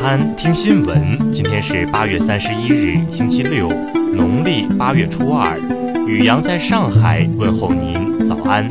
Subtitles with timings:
[0.00, 3.68] 餐听新闻，今天是八月三十一日，星期六，
[4.14, 5.58] 农历八月初二。
[6.06, 8.68] 宇阳在上海问候您，早安。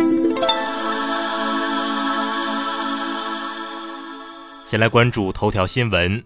[4.65, 6.23] 先来关注头条新闻。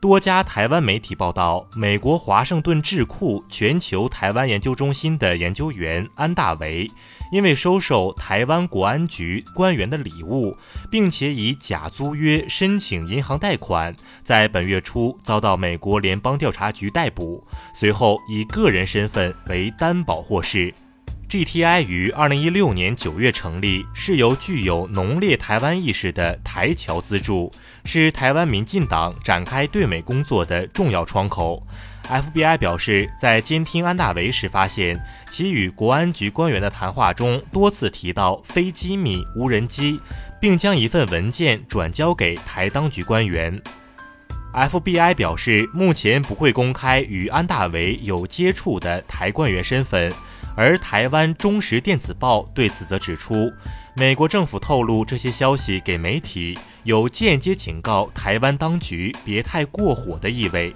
[0.00, 6.90] 多家台湾媒体报道，美国华盛顿智库全球台湾研究中心的研究员安大维，
[7.30, 10.56] 因为收受台湾国安局官员的礼物，
[10.90, 13.94] 并且以假租约申请银行贷款，
[14.24, 20.72] 在本月初遭到美国联邦调查局逮捕，随后以个人身份为担保获释。
[21.30, 27.52] GTI 于二零一六年九月成立，是由具有浓烈台湾意识的台侨资助，
[27.84, 31.64] 是台湾民进党展开对美工作的重要窗口。
[32.08, 40.00] FBI 表示，在监听安大维时，发现其与国安局官员的谈话中多次提到非机密无人机，
[40.40, 43.56] 并将一份文件转交给台当局官员。
[44.52, 50.12] FBI 表示，目前不会公开与安大维有接触的台官员身份。
[50.60, 53.50] 而台湾中时电子报对此则指出，
[53.94, 60.70] 美国政府透露这些消息给媒体，有间接警告台湾当局别太过火的意味。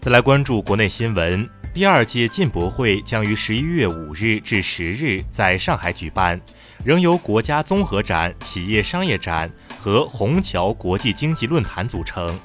[0.00, 6.40] 再来关注国内新闻，第二届进博会将于十一月五日至十日在上海举办，
[6.84, 12.36] 仍由国家综合展、企业商业展和虹桥国际经济论坛组成。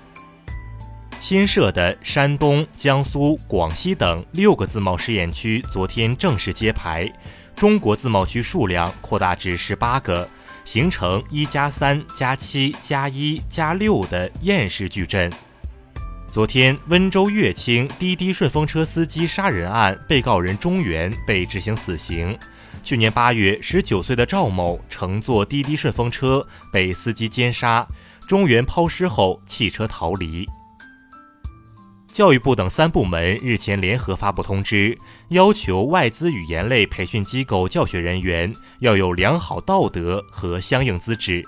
[1.32, 7.10] 新设的山东、江苏、广西等六个自贸试验区昨天正式揭牌，
[7.56, 10.28] 中国自贸区数量扩大至十八个，
[10.66, 15.32] 形成一加三加七加一加六的燕市矩阵。
[16.30, 22.38] 昨天，温州乐清滴滴顺风车司机杀人案被告人中原被执行死刑。
[22.84, 27.88] 去年八月，十九岁的赵某乘坐滴滴顺风车被司机奸杀，
[28.28, 30.46] 中原抛尸后弃车逃离。
[32.14, 34.98] 教育部等三部门日前联合发布通知，
[35.30, 41.44] 要求外资语言类培训机构教学人员要有良好道德和相应资质。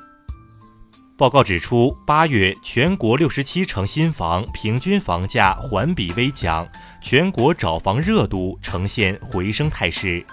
[1.17, 6.65] 报告指出，八月全国六十七城新房平均房价环比微降，
[7.01, 10.25] 全国找房热度呈现回升态势。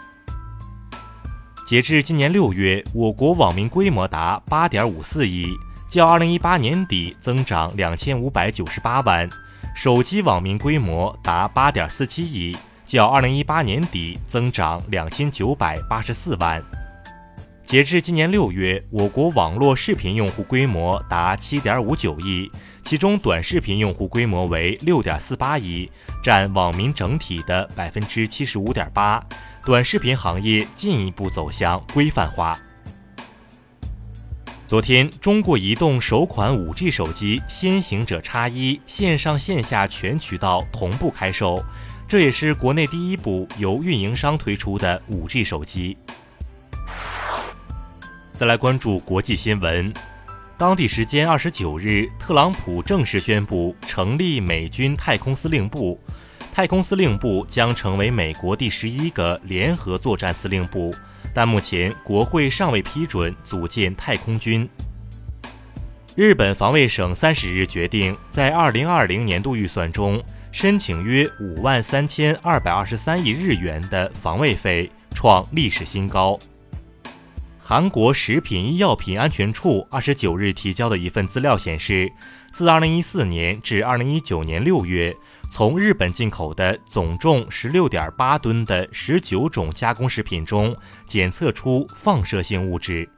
[1.67, 5.49] 截至今年六月，我国网民规模达八点五四亿，
[5.89, 9.29] 较二零一八年底增长两千五百九十八万。
[9.75, 16.63] 手机网民规模达八点四七亿，较二零一八年底增长两千九百八十四万。
[17.63, 22.51] 截至今年六月，我国网络视频用户规模达七点五九亿，
[22.85, 25.91] 其中短视频用户规模为六点四八亿，
[26.23, 29.25] 占网民整体的百分之七十五点八。
[29.65, 32.59] 短视频行业进一步走向规范化。
[34.71, 41.61] 昨天，中国移动首款 5G 手机“先行者叉一”线上线下全渠道同步开售，
[42.07, 45.97] 这也是国内第一部由运营商推出的 5G 手机。
[48.31, 49.93] 再来关注国际新闻，
[50.57, 55.99] 当地时间二十九日，特朗普正式宣布成立美军太空司令部，
[56.55, 60.95] 太空司令部将成为美国第十一个联合作战司令部。
[61.33, 64.69] 但目前国会尚未批准组建太空军。
[66.17, 76.39] 日本防卫省三十日决定，在二零二零年度预算中申请约五万三千二百二十三亿日元的防卫费，创历史新高。
[77.59, 82.11] 韩国食品医药品安全处二十九日提交的一份资料显示，
[82.53, 85.17] 自二零一四年至二零一九年六月。
[85.53, 93.11] 从日本进口的总重十六点八吨的十九种加工食品中检测出放射性物质。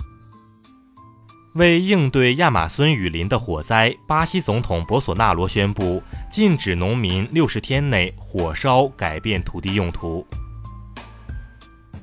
[1.53, 10.27] 为应对亚马孙雨林的火灾，巴西总统博索纳罗宣布禁止农民六十天内火烧改变土地用途。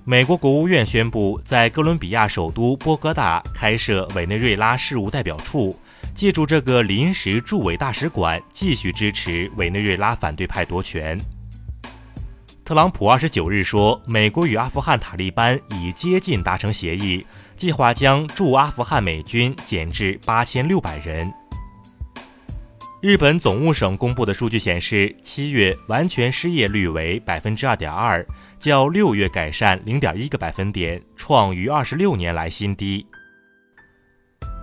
[0.09, 5.79] 美国国务院宣布在哥伦比亚首都波哥大开设委内瑞拉事务代表处。
[6.15, 11.15] 借助这个临时驻委大使馆，继续支持委内瑞拉反对派夺权。
[12.65, 17.23] 特朗普二十九日说，美国与阿富汗塔利班已接近达成协议，
[17.55, 21.31] 计划将驻阿富汗美军减至八千六百人。
[22.99, 28.25] 日本总务省公布的数据显示，七月完全失业率为百分之二点二，
[28.59, 33.05] 较六月改善零点一个百分点，创逾二十六年来新低。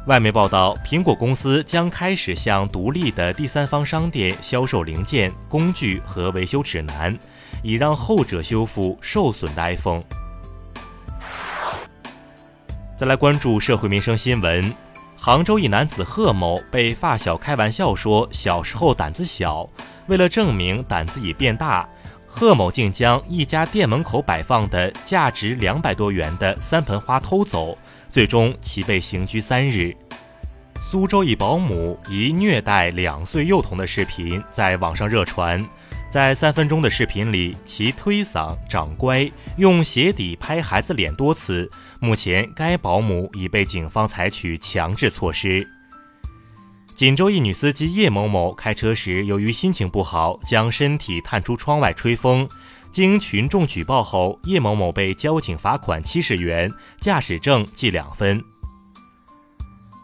[0.07, 7.19] 外媒报道，苹果公司将开始向独立的第三方商店销售零件、工具和维修指南，
[7.63, 10.03] 以让后者修复受损的 iPhone。
[12.99, 14.71] 再来关注社会民生新闻，
[15.17, 19.67] 杭州一男子贺某被发小开玩笑说小时候胆子小，
[20.07, 21.89] 为了证明胆子已变大，
[22.39, 27.79] 贺某竟将一家店门口摆放的价值两百多元的三盆花偷走，
[28.11, 29.97] 最终其被刑拘三日。
[30.83, 35.67] 苏州一保姆以虐待两岁幼童的视频在网上热传。
[36.11, 41.69] 在三分钟的视频里，其推搡、掌乖、用鞋底拍孩子脸多次。
[42.01, 45.67] 目前，该保姆已被警方采取强制措施。
[46.97, 52.49] 锦州一女司机叶某某开车时，由于心情不好，将身体探出窗外吹风。
[52.91, 58.43] 经群众举报后，叶某某被交警罚款七十元，驾驶证记两分。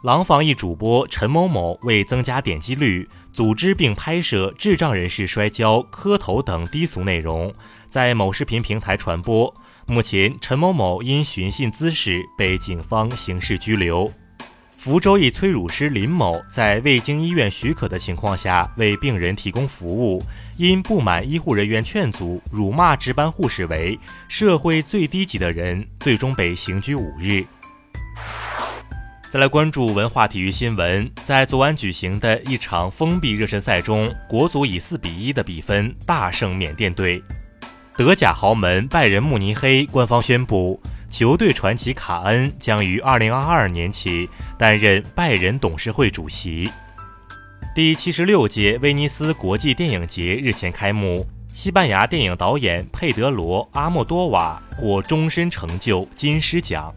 [0.03, 7.51] 廊坊一主播陈某某为增加点击率，组织并拍摄智障人士摔跤、磕头等低俗内容，
[7.89, 9.55] 在某视频平台传播。
[9.87, 14.13] 目前，陈某某因寻衅滋事被警方刑事拘留。
[14.85, 20.21] 福州一催乳师林某在未经医院许可的情况下为病人提供服务，
[20.57, 23.97] 因不满医护人员劝阻，辱骂值班护士为
[24.27, 27.45] 社会最低级的人，最终被刑拘五日。
[29.31, 37.23] 再来关注文化体育新闻，在昨晚举行的一场封闭热身赛中，国足以四比一的比分大胜缅甸队。
[37.97, 40.83] 德甲豪门拜仁慕尼黑官方宣布，
[41.13, 46.71] 球队传奇卡恩将于二零二二年起担任拜仁董事会主席。
[47.75, 56.91] 第七十六届威尼斯国际电影节日前开幕，西班牙电影导演佩德罗·阿莫多瓦获终身成就金狮奖。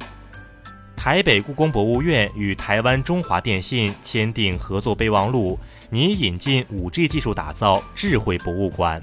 [0.95, 5.59] 台北故宫博物院与台湾中华电信签订合作备忘录，
[5.89, 9.01] 拟引进 5G 技术打造智慧博物馆。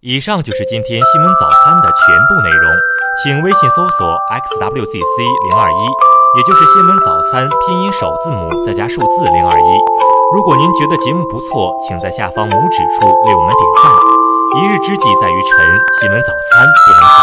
[0.00, 2.70] 以上就是今天新闻早餐的全部内容，
[3.22, 5.82] 请微信搜索 xwzc 零二一，
[6.36, 9.70] 也就是新闻早餐拼音首字母再加数字零二一。
[10.34, 13.92] 如果您觉得节目不错，请在下方拇指处为我们点赞。
[14.58, 17.22] 一日之计在于晨，新闻早餐不能少，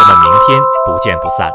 [0.00, 1.52] 咱们明天不见不散。